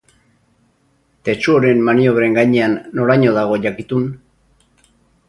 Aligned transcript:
Tetsuoren 1.27 1.83
maniobren 1.89 2.37
gainean 2.39 2.73
noraino 3.01 3.35
dago 3.37 3.61
jakitun? 3.67 4.09